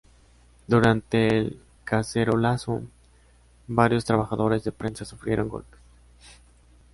[0.65, 2.81] Durante el cacerolazo
[3.67, 5.79] varios trabajadores de prensa sufrieron golpes.